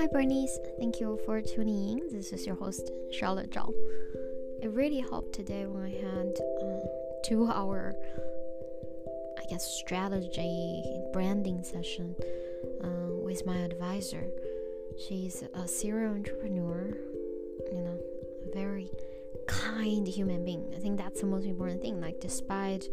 [0.00, 0.58] Hi, Bernice.
[0.78, 2.08] Thank you for tuning in.
[2.10, 3.70] This is your host, Charlotte Zhao.
[4.62, 6.80] I really hope today when I had uh,
[7.22, 7.94] two hour,
[9.38, 10.82] I guess, strategy
[11.12, 12.16] branding session
[12.82, 14.24] uh, with my advisor.
[15.06, 16.96] She's a serial entrepreneur,
[17.70, 18.00] you know,
[18.54, 18.90] very
[19.46, 20.72] kind human being.
[20.74, 22.00] I think that's the most important thing.
[22.00, 22.88] Like, despite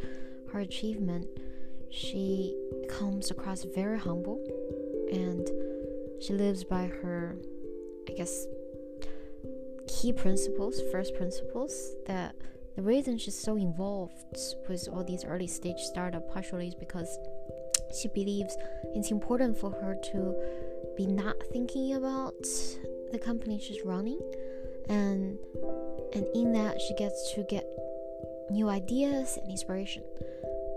[0.51, 1.27] her achievement,
[1.89, 2.53] she
[2.89, 4.43] comes across very humble
[5.09, 5.49] and
[6.21, 7.35] she lives by her,
[8.09, 8.45] I guess,
[9.87, 12.35] key principles, first principles that
[12.75, 14.13] the reason she's so involved
[14.69, 17.17] with all these early stage startup partially is because
[17.99, 18.55] she believes
[18.93, 20.35] it's important for her to
[20.95, 22.35] be not thinking about
[23.11, 24.19] the company she's running.
[24.89, 25.37] And
[26.13, 27.65] and in that she gets to get
[28.49, 30.03] new ideas and inspiration.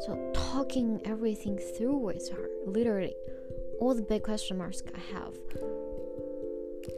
[0.06, 3.14] So talking everything through with her literally
[3.80, 5.34] all the big question marks i have.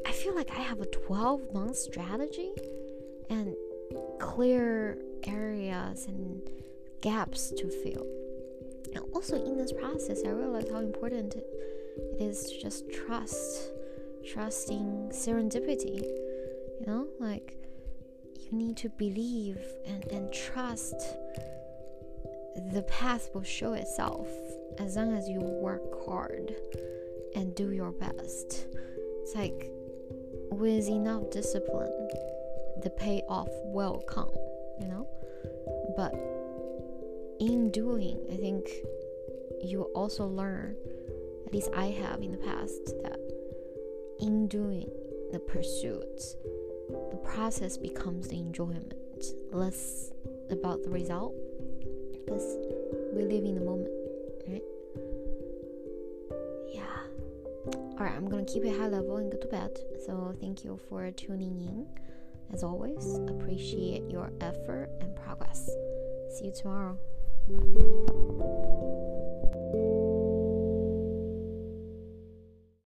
[0.06, 2.52] I feel like i have a 12 month strategy
[3.30, 3.54] and
[4.18, 6.42] clear areas and
[7.00, 8.06] gaps to fill.
[8.94, 11.46] And also in this process i realized how important it
[12.20, 13.70] is to just trust
[14.24, 16.04] trusting serendipity
[16.82, 17.06] you know?
[17.20, 17.56] Like
[18.40, 20.94] you need to believe and, and trust
[22.72, 24.28] the path will show itself
[24.78, 26.54] as long as you work hard
[27.34, 28.66] and do your best.
[29.22, 29.70] It's like
[30.50, 32.08] with enough discipline
[32.82, 34.32] the payoff will come
[34.80, 35.06] you know?
[35.96, 36.14] But
[37.40, 38.68] in doing i think
[39.62, 40.76] you also learn
[41.52, 43.18] at least I have in the past, that
[44.20, 44.90] in doing
[45.32, 46.34] the pursuits,
[47.10, 48.94] the process becomes the enjoyment,
[49.50, 50.12] less
[50.48, 51.34] about the result,
[52.10, 52.56] because
[53.12, 53.92] we live in the moment,
[57.66, 59.78] Alright, I'm gonna keep it high level and go to bed.
[60.06, 61.86] So, thank you for tuning in.
[62.52, 65.70] As always, appreciate your effort and progress.
[66.30, 66.98] See you tomorrow.